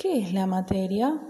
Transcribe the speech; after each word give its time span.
¿Qué 0.00 0.20
es 0.20 0.32
la 0.32 0.46
materia? 0.46 1.20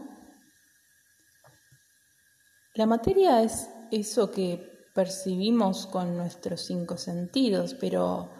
La 2.74 2.84
materia 2.84 3.42
es 3.42 3.66
eso 3.90 4.30
que 4.30 4.90
percibimos 4.94 5.86
con 5.86 6.18
nuestros 6.18 6.66
cinco 6.66 6.98
sentidos, 6.98 7.72
pero 7.80 8.30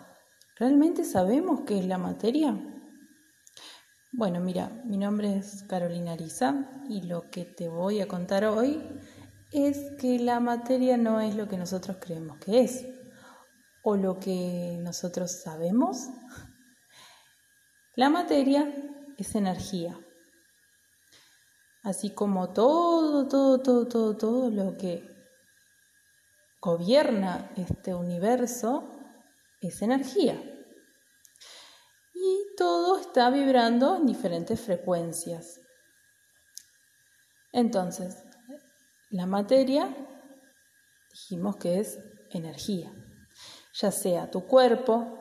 ¿realmente 0.58 1.04
sabemos 1.04 1.62
qué 1.66 1.78
es 1.78 1.86
la 1.86 1.96
materia? 1.96 2.54
Bueno, 4.12 4.40
mira, 4.40 4.68
mi 4.84 4.98
nombre 4.98 5.34
es 5.38 5.62
Carolina 5.62 6.12
Ariza 6.12 6.82
y 6.90 7.06
lo 7.06 7.30
que 7.30 7.46
te 7.46 7.70
voy 7.70 8.02
a 8.02 8.06
contar 8.06 8.44
hoy 8.44 8.86
es 9.50 9.96
que 9.98 10.18
la 10.18 10.40
materia 10.40 10.98
no 10.98 11.22
es 11.22 11.36
lo 11.36 11.48
que 11.48 11.56
nosotros 11.56 11.96
creemos 12.02 12.36
que 12.36 12.60
es 12.60 12.86
o 13.82 13.96
lo 13.96 14.20
que 14.20 14.76
nosotros 14.78 15.40
sabemos. 15.42 16.10
La 17.96 18.10
materia 18.10 18.70
es 19.16 19.34
energía. 19.34 19.98
Así 21.88 22.10
como 22.10 22.52
todo, 22.52 23.26
todo, 23.28 23.62
todo, 23.62 23.88
todo, 23.88 24.14
todo 24.14 24.50
lo 24.50 24.76
que 24.76 25.08
gobierna 26.60 27.50
este 27.56 27.94
universo 27.94 28.84
es 29.62 29.80
energía. 29.80 30.34
Y 32.12 32.54
todo 32.58 32.98
está 32.98 33.30
vibrando 33.30 33.96
en 33.96 34.04
diferentes 34.04 34.60
frecuencias. 34.60 35.62
Entonces, 37.52 38.22
la 39.08 39.24
materia 39.24 39.88
dijimos 41.10 41.56
que 41.56 41.80
es 41.80 41.98
energía, 42.28 42.92
ya 43.72 43.90
sea 43.90 44.30
tu 44.30 44.46
cuerpo, 44.46 45.18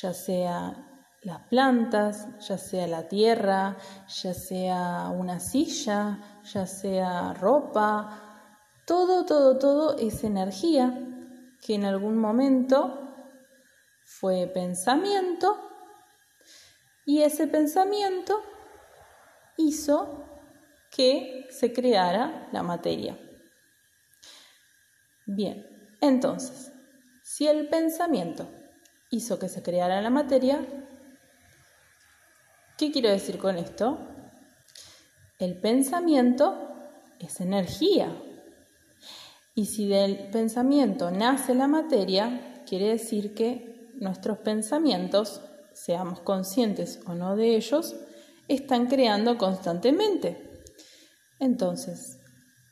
ya 0.00 0.14
sea 0.14 0.97
las 1.22 1.42
plantas, 1.48 2.28
ya 2.40 2.58
sea 2.58 2.86
la 2.86 3.08
tierra, 3.08 3.76
ya 4.22 4.34
sea 4.34 5.08
una 5.08 5.40
silla, 5.40 6.40
ya 6.44 6.66
sea 6.66 7.34
ropa, 7.34 8.28
todo, 8.86 9.26
todo, 9.26 9.58
todo 9.58 9.96
es 9.98 10.24
energía 10.24 10.98
que 11.60 11.74
en 11.74 11.84
algún 11.84 12.16
momento 12.16 13.08
fue 14.04 14.46
pensamiento 14.46 15.58
y 17.04 17.22
ese 17.22 17.46
pensamiento 17.46 18.40
hizo 19.56 20.24
que 20.90 21.46
se 21.50 21.72
creara 21.72 22.48
la 22.52 22.62
materia. 22.62 23.18
Bien, 25.26 25.66
entonces, 26.00 26.72
si 27.22 27.46
el 27.46 27.68
pensamiento 27.68 28.48
hizo 29.10 29.38
que 29.38 29.48
se 29.48 29.62
creara 29.62 30.00
la 30.00 30.10
materia, 30.10 30.64
¿qué 32.78 32.92
quiero 32.92 33.10
decir 33.10 33.38
con 33.38 33.58
esto? 33.58 33.98
El 35.38 35.60
pensamiento 35.60 36.56
es 37.18 37.40
energía. 37.40 38.16
Y 39.54 39.66
si 39.66 39.88
del 39.88 40.30
pensamiento 40.30 41.10
nace 41.10 41.54
la 41.54 41.66
materia, 41.66 42.62
quiere 42.66 42.88
decir 42.88 43.34
que 43.34 43.90
nuestros 43.96 44.38
pensamientos, 44.38 45.42
seamos 45.74 46.20
conscientes 46.20 47.00
o 47.06 47.14
no 47.14 47.34
de 47.34 47.56
ellos, 47.56 47.96
están 48.46 48.86
creando 48.86 49.36
constantemente. 49.36 50.62
Entonces, 51.40 52.20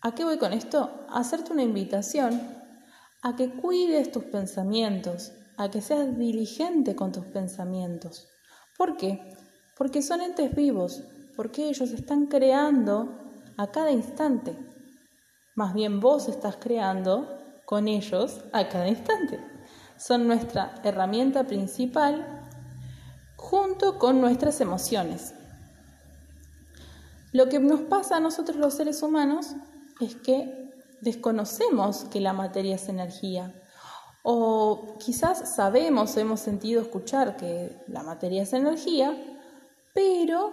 ¿a 0.02 0.14
qué 0.14 0.24
voy 0.24 0.38
con 0.38 0.52
esto? 0.52 1.04
A 1.08 1.20
hacerte 1.20 1.52
una 1.52 1.64
invitación 1.64 2.40
a 3.22 3.34
que 3.34 3.50
cuides 3.50 4.12
tus 4.12 4.24
pensamientos, 4.24 5.32
a 5.56 5.68
que 5.68 5.80
seas 5.80 6.16
diligente 6.16 6.94
con 6.94 7.10
tus 7.10 7.26
pensamientos. 7.26 8.28
¿Por 8.76 8.96
qué? 8.96 9.34
Porque 9.76 10.02
son 10.02 10.22
entes 10.22 10.54
vivos, 10.54 11.02
porque 11.36 11.68
ellos 11.68 11.90
están 11.90 12.26
creando 12.26 13.08
a 13.56 13.66
cada 13.68 13.90
instante. 13.90 14.56
Más 15.54 15.74
bien 15.74 16.00
vos 16.00 16.28
estás 16.28 16.56
creando 16.56 17.38
con 17.66 17.88
ellos 17.88 18.40
a 18.52 18.68
cada 18.68 18.88
instante. 18.88 19.38
Son 19.98 20.26
nuestra 20.26 20.74
herramienta 20.82 21.44
principal 21.44 22.46
junto 23.36 23.98
con 23.98 24.20
nuestras 24.20 24.60
emociones. 24.60 25.34
Lo 27.32 27.48
que 27.48 27.58
nos 27.58 27.82
pasa 27.82 28.16
a 28.16 28.20
nosotros 28.20 28.56
los 28.56 28.74
seres 28.74 29.02
humanos 29.02 29.54
es 30.00 30.14
que 30.16 30.70
desconocemos 31.00 32.04
que 32.04 32.20
la 32.20 32.32
materia 32.32 32.76
es 32.76 32.88
energía. 32.88 33.52
O 34.22 34.96
quizás 34.98 35.54
sabemos 35.54 36.16
hemos 36.16 36.40
sentido 36.40 36.80
escuchar 36.80 37.36
que 37.36 37.76
la 37.88 38.02
materia 38.02 38.42
es 38.42 38.52
energía, 38.52 39.14
pero 39.96 40.52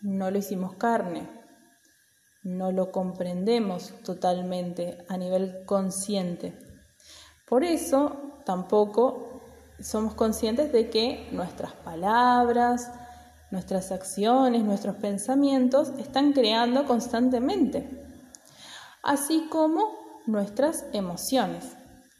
no 0.00 0.32
lo 0.32 0.38
hicimos 0.38 0.74
carne. 0.74 1.28
No 2.42 2.72
lo 2.72 2.90
comprendemos 2.90 3.92
totalmente 4.02 4.98
a 5.08 5.16
nivel 5.16 5.64
consciente. 5.64 6.58
Por 7.46 7.62
eso 7.62 8.40
tampoco 8.44 9.42
somos 9.80 10.14
conscientes 10.14 10.72
de 10.72 10.90
que 10.90 11.28
nuestras 11.30 11.72
palabras, 11.72 12.90
Nuestras 13.50 13.92
acciones, 13.92 14.62
nuestros 14.62 14.96
pensamientos 14.96 15.92
están 15.98 16.34
creando 16.34 16.84
constantemente, 16.84 17.88
así 19.02 19.46
como 19.48 19.88
nuestras 20.26 20.84
emociones, 20.92 21.64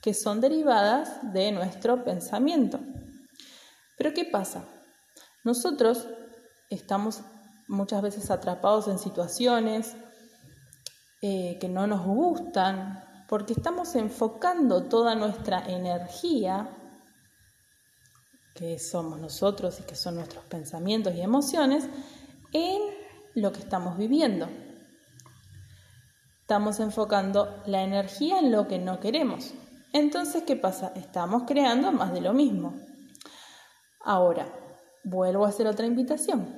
que 0.00 0.14
son 0.14 0.40
derivadas 0.40 1.34
de 1.34 1.52
nuestro 1.52 2.02
pensamiento. 2.02 2.80
Pero 3.98 4.14
¿qué 4.14 4.24
pasa? 4.24 4.64
Nosotros 5.44 6.08
estamos 6.70 7.22
muchas 7.66 8.02
veces 8.02 8.30
atrapados 8.30 8.88
en 8.88 8.98
situaciones 8.98 9.96
eh, 11.20 11.58
que 11.60 11.68
no 11.68 11.86
nos 11.86 12.04
gustan, 12.06 13.04
porque 13.28 13.52
estamos 13.52 13.94
enfocando 13.94 14.84
toda 14.84 15.14
nuestra 15.14 15.66
energía 15.66 16.70
que 18.54 18.78
somos 18.78 19.20
nosotros 19.20 19.78
y 19.80 19.82
que 19.84 19.94
son 19.94 20.16
nuestros 20.16 20.44
pensamientos 20.44 21.14
y 21.14 21.20
emociones, 21.20 21.88
en 22.52 22.80
lo 23.34 23.52
que 23.52 23.60
estamos 23.60 23.96
viviendo. 23.96 24.48
Estamos 26.40 26.80
enfocando 26.80 27.62
la 27.66 27.82
energía 27.82 28.38
en 28.38 28.50
lo 28.50 28.66
que 28.66 28.78
no 28.78 29.00
queremos. 29.00 29.52
Entonces, 29.92 30.42
¿qué 30.44 30.56
pasa? 30.56 30.92
Estamos 30.96 31.44
creando 31.46 31.92
más 31.92 32.12
de 32.12 32.20
lo 32.20 32.32
mismo. 32.32 32.74
Ahora, 34.00 34.48
vuelvo 35.04 35.44
a 35.44 35.50
hacer 35.50 35.66
otra 35.66 35.86
invitación. 35.86 36.57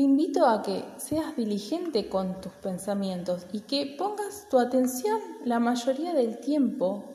Te 0.00 0.04
invito 0.04 0.46
a 0.46 0.62
que 0.62 0.82
seas 0.96 1.36
diligente 1.36 2.08
con 2.08 2.40
tus 2.40 2.52
pensamientos 2.52 3.44
y 3.52 3.60
que 3.60 3.96
pongas 3.98 4.48
tu 4.48 4.58
atención 4.58 5.20
la 5.44 5.60
mayoría 5.60 6.14
del 6.14 6.40
tiempo 6.40 7.12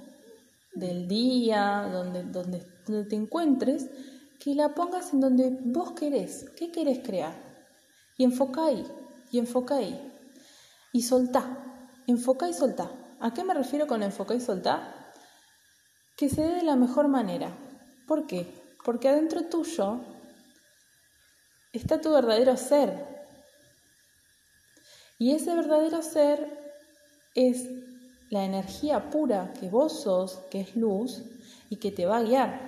del 0.72 1.08
día, 1.08 1.90
donde, 1.92 2.22
donde, 2.22 2.60
te 2.86 3.16
encuentres, 3.16 3.90
que 4.40 4.54
la 4.54 4.76
pongas 4.76 5.14
en 5.14 5.20
donde 5.20 5.58
vos 5.64 5.94
querés, 5.94 6.46
qué 6.56 6.72
querés 6.72 7.00
crear. 7.00 7.34
Y 8.20 8.24
enfoca 8.24 8.68
ahí, 8.68 8.86
y 9.32 9.40
enfoca 9.40 9.78
ahí. 9.78 10.00
Y 10.94 11.02
soltá, 11.02 11.44
enfoca 12.06 12.48
y 12.48 12.54
soltá. 12.54 12.92
¿A 13.20 13.34
qué 13.34 13.44
me 13.44 13.56
refiero 13.56 13.88
con 13.88 14.04
enfoca 14.04 14.36
y 14.36 14.40
soltá? 14.42 15.12
Que 16.16 16.30
se 16.30 16.44
dé 16.44 16.54
de 16.58 16.64
la 16.64 16.76
mejor 16.76 17.08
manera. 17.08 17.50
¿Por 18.08 18.28
qué? 18.28 18.46
Porque 18.84 19.10
adentro 19.10 19.46
tuyo 19.46 20.02
está 21.78 22.02
tu 22.02 22.12
verdadero 22.12 22.58
ser. 22.58 23.16
Y 25.18 25.32
ese 25.32 25.56
verdadero 25.56 26.02
ser 26.02 26.66
es 27.36 27.68
la 28.30 28.44
energía 28.44 29.10
pura 29.10 29.54
que 29.60 29.70
vos 29.70 30.02
sos, 30.02 30.40
que 30.50 30.62
es 30.62 30.76
luz, 30.76 31.24
y 31.70 31.78
que 31.78 31.92
te 31.92 32.06
va 32.06 32.18
a 32.18 32.24
guiar. 32.24 32.60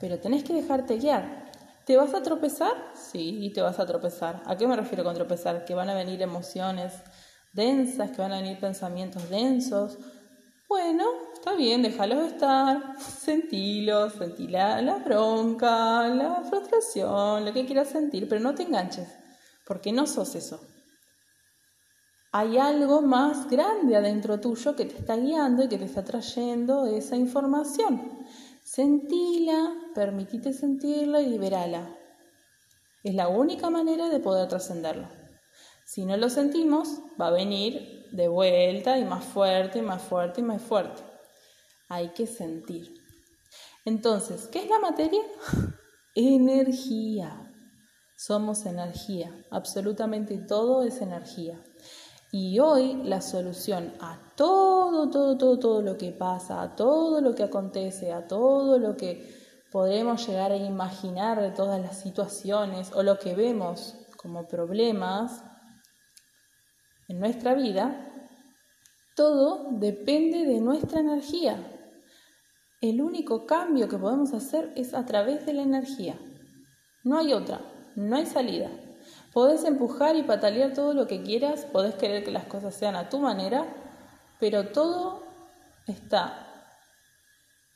Pero 0.00 0.18
tenés 0.18 0.44
que 0.44 0.52
dejarte 0.52 0.98
guiar. 0.98 1.50
¿Te 1.84 1.96
vas 1.96 2.14
a 2.14 2.22
tropezar? 2.22 2.74
Sí, 2.94 3.52
te 3.54 3.62
vas 3.62 3.78
a 3.78 3.86
tropezar. 3.86 4.42
¿A 4.46 4.56
qué 4.56 4.66
me 4.66 4.76
refiero 4.76 5.04
con 5.04 5.14
tropezar? 5.14 5.64
Que 5.64 5.74
van 5.74 5.88
a 5.88 5.94
venir 5.94 6.20
emociones 6.20 6.92
densas, 7.52 8.10
que 8.10 8.20
van 8.20 8.32
a 8.32 8.40
venir 8.40 8.58
pensamientos 8.58 9.30
densos. 9.30 9.96
Bueno, 10.68 11.04
está 11.32 11.54
bien, 11.54 11.82
déjalos 11.82 12.32
estar, 12.32 13.00
sentilos, 13.00 14.14
sentí 14.14 14.48
la, 14.48 14.82
la 14.82 14.96
bronca, 14.96 16.08
la 16.08 16.42
frustración, 16.48 17.44
lo 17.44 17.52
que 17.52 17.66
quieras 17.66 17.88
sentir, 17.88 18.28
pero 18.28 18.40
no 18.40 18.54
te 18.54 18.64
enganches, 18.64 19.08
porque 19.64 19.92
no 19.92 20.06
sos 20.06 20.34
eso 20.34 20.60
hay 22.38 22.58
algo 22.58 23.00
más 23.00 23.48
grande 23.48 23.96
adentro 23.96 24.38
tuyo 24.38 24.76
que 24.76 24.84
te 24.84 24.94
está 24.94 25.16
guiando 25.16 25.64
y 25.64 25.68
que 25.68 25.78
te 25.78 25.86
está 25.86 26.04
trayendo 26.04 26.84
esa 26.84 27.16
información. 27.16 28.26
Sentila, 28.62 29.72
permitite 29.94 30.52
sentirla 30.52 31.22
y 31.22 31.30
liberala. 31.30 31.96
Es 33.02 33.14
la 33.14 33.28
única 33.28 33.70
manera 33.70 34.10
de 34.10 34.20
poder 34.20 34.48
trascenderlo. 34.48 35.08
Si 35.86 36.04
no 36.04 36.16
lo 36.16 36.28
sentimos, 36.30 36.98
va 37.18 37.28
a 37.28 37.30
venir 37.30 38.08
de 38.10 38.26
vuelta 38.26 38.98
y 38.98 39.04
más 39.04 39.24
fuerte, 39.24 39.78
y 39.78 39.82
más 39.82 40.02
fuerte 40.02 40.40
y 40.40 40.44
más 40.44 40.60
fuerte. 40.60 41.00
Hay 41.88 42.08
que 42.08 42.26
sentir. 42.26 42.92
Entonces, 43.84 44.48
¿qué 44.48 44.64
es 44.64 44.68
la 44.68 44.80
materia? 44.80 45.22
Energía. 46.16 47.52
Somos 48.16 48.66
energía, 48.66 49.30
absolutamente 49.50 50.38
todo 50.38 50.82
es 50.82 51.00
energía. 51.00 51.62
Y 52.32 52.58
hoy 52.58 52.94
la 53.04 53.20
solución 53.20 53.92
a 54.00 54.18
todo, 54.34 55.08
todo, 55.08 55.38
todo, 55.38 55.58
todo 55.60 55.82
lo 55.82 55.96
que 55.96 56.10
pasa, 56.10 56.62
a 56.62 56.74
todo 56.74 57.20
lo 57.20 57.34
que 57.36 57.44
acontece, 57.44 58.12
a 58.12 58.26
todo 58.26 58.80
lo 58.80 58.96
que 58.96 59.36
podemos 59.70 60.26
llegar 60.26 60.50
a 60.50 60.56
imaginar 60.56 61.40
de 61.40 61.50
todas 61.52 61.80
las 61.80 62.00
situaciones 62.00 62.90
o 62.92 63.04
lo 63.04 63.20
que 63.20 63.36
vemos 63.36 63.94
como 64.16 64.48
problemas 64.48 65.44
en 67.08 67.20
nuestra 67.20 67.54
vida, 67.54 68.12
todo 69.14 69.68
depende 69.70 70.44
de 70.44 70.60
nuestra 70.60 71.00
energía. 71.00 71.56
El 72.80 73.00
único 73.00 73.46
cambio 73.46 73.88
que 73.88 73.96
podemos 73.96 74.34
hacer 74.34 74.72
es 74.76 74.92
a 74.92 75.06
través 75.06 75.46
de 75.46 75.54
la 75.54 75.62
energía. 75.62 76.18
No 77.04 77.18
hay 77.18 77.32
otra, 77.32 77.60
no 77.94 78.16
hay 78.16 78.26
salida. 78.26 78.70
Podés 79.32 79.64
empujar 79.64 80.16
y 80.16 80.22
patalear 80.22 80.74
todo 80.74 80.92
lo 80.92 81.06
que 81.06 81.22
quieras, 81.22 81.64
podés 81.66 81.94
querer 81.94 82.24
que 82.24 82.30
las 82.30 82.44
cosas 82.44 82.74
sean 82.74 82.96
a 82.96 83.08
tu 83.08 83.18
manera, 83.18 83.66
pero 84.38 84.68
todo 84.68 85.24
está 85.86 86.74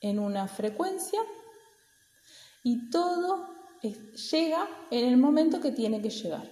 en 0.01 0.19
una 0.19 0.49
frecuencia 0.49 1.21
y 2.63 2.91
todo 2.91 3.49
llega 4.31 4.69
en 4.91 5.07
el 5.07 5.17
momento 5.17 5.61
que 5.61 5.73
tiene 5.73 6.03
que 6.03 6.11
llegar. 6.11 6.51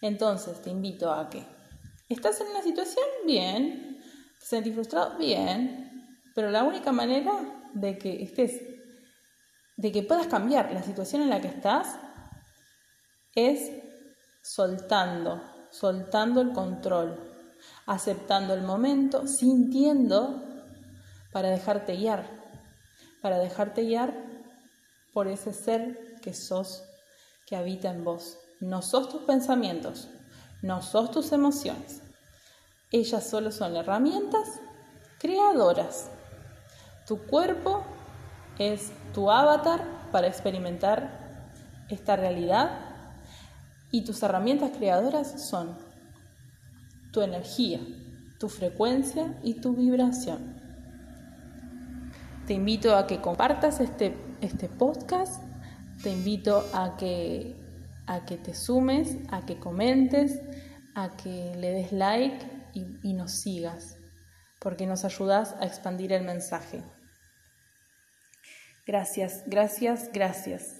Entonces 0.00 0.60
te 0.60 0.70
invito 0.70 1.10
a 1.10 1.30
que 1.30 1.59
estás 2.10 2.40
en 2.40 2.48
una 2.48 2.62
situación 2.62 3.04
bien, 3.24 4.02
te 4.38 4.46
sentís 4.46 4.74
frustrado 4.74 5.16
bien, 5.16 6.18
pero 6.34 6.50
la 6.50 6.64
única 6.64 6.92
manera 6.92 7.32
de 7.72 7.98
que 7.98 8.22
estés, 8.22 8.60
de 9.76 9.92
que 9.92 10.02
puedas 10.02 10.26
cambiar 10.26 10.72
la 10.72 10.82
situación 10.82 11.22
en 11.22 11.30
la 11.30 11.40
que 11.40 11.48
estás 11.48 11.96
es 13.34 13.70
soltando, 14.42 15.40
soltando 15.70 16.40
el 16.40 16.52
control, 16.52 17.18
aceptando 17.86 18.54
el 18.54 18.62
momento, 18.62 19.26
sintiendo 19.28 20.42
para 21.32 21.50
dejarte 21.50 21.96
guiar, 21.96 22.28
para 23.22 23.38
dejarte 23.38 23.82
guiar 23.82 24.14
por 25.12 25.28
ese 25.28 25.52
ser 25.52 26.16
que 26.22 26.34
sos, 26.34 26.82
que 27.46 27.54
habita 27.54 27.90
en 27.90 28.04
vos. 28.04 28.38
No 28.60 28.82
sos 28.82 29.08
tus 29.08 29.22
pensamientos, 29.22 30.08
no 30.62 30.82
sos 30.82 31.10
tus 31.10 31.32
emociones. 31.32 32.02
Ellas 32.90 33.28
solo 33.28 33.52
son 33.52 33.76
herramientas 33.76 34.60
creadoras. 35.18 36.10
Tu 37.06 37.18
cuerpo 37.18 37.82
es 38.58 38.92
tu 39.14 39.30
avatar 39.30 39.84
para 40.12 40.26
experimentar 40.26 41.46
esta 41.88 42.16
realidad 42.16 42.70
y 43.90 44.04
tus 44.04 44.22
herramientas 44.22 44.72
creadoras 44.76 45.48
son 45.48 45.76
tu 47.12 47.22
energía, 47.22 47.80
tu 48.38 48.48
frecuencia 48.48 49.38
y 49.42 49.54
tu 49.54 49.74
vibración. 49.74 50.60
Te 52.46 52.54
invito 52.54 52.96
a 52.96 53.06
que 53.06 53.20
compartas 53.20 53.80
este, 53.80 54.16
este 54.40 54.68
podcast, 54.68 55.42
te 56.02 56.10
invito 56.10 56.64
a 56.72 56.96
que, 56.96 57.56
a 58.10 58.24
que 58.26 58.36
te 58.36 58.54
sumes, 58.54 59.18
a 59.30 59.46
que 59.46 59.56
comentes, 59.60 60.40
a 60.96 61.16
que 61.16 61.54
le 61.56 61.70
des 61.70 61.92
like 61.92 62.44
y, 62.74 62.84
y 63.08 63.12
nos 63.12 63.30
sigas, 63.30 63.98
porque 64.58 64.84
nos 64.84 65.04
ayudas 65.04 65.54
a 65.60 65.66
expandir 65.66 66.12
el 66.12 66.24
mensaje. 66.24 66.82
Gracias, 68.84 69.44
gracias, 69.46 70.10
gracias. 70.12 70.78